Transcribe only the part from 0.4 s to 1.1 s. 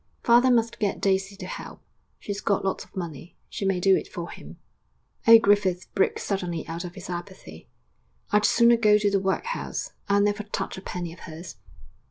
must get